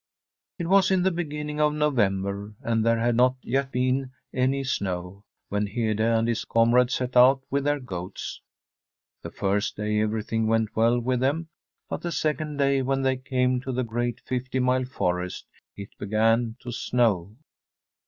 It 0.57 0.65
was 0.65 0.89
in 0.89 1.03
the 1.03 1.11
beginning 1.11 1.61
of 1.61 1.73
November, 1.75 2.55
and 2.63 2.83
there 2.83 2.97
had 2.97 3.15
not 3.15 3.35
yet 3.43 3.71
been 3.71 4.11
an^ 4.33 4.65
snow, 4.65 5.25
when 5.49 5.67
Hede 5.67 5.99
and 6.01 6.27
his 6.27 6.43
comrade 6.43 6.89
set 6.89 7.15
out 7.15 7.43
with 7.51 7.65
their 7.65 7.79
goats. 7.79 8.41
The 9.21 9.29
first 9.29 9.77
day 9.77 9.99
everything 10.01 10.47
went 10.47 10.75
well 10.75 10.99
with 10.99 11.19
them, 11.19 11.49
but 11.87 12.01
the 12.01 12.11
second 12.11 12.57
day, 12.57 12.81
when 12.81 13.03
they 13.03 13.15
came 13.15 13.61
to 13.61 13.71
the 13.71 13.83
great 13.83 14.19
Fifty 14.21 14.59
Mile 14.59 14.85
Forest, 14.85 15.45
it 15.77 15.95
began 15.99 16.55
to 16.61 16.71
snow. 16.71 17.35